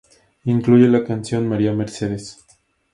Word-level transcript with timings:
Incluye 0.45 0.87
la 0.87 1.03
canción 1.05 1.47
"María 1.47 1.73
Mercedes". 1.73 2.43